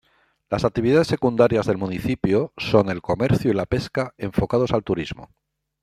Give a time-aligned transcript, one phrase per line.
[0.49, 5.29] Las actividades secundarias del municipio son el comercio y la pesca enfocados al turismo.